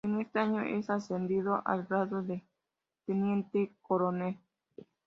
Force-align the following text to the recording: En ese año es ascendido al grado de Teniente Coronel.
En 0.03 0.19
ese 0.19 0.39
año 0.39 0.61
es 0.61 0.89
ascendido 0.89 1.61
al 1.63 1.83
grado 1.83 2.23
de 2.23 2.41
Teniente 3.05 3.71
Coronel. 3.83 4.39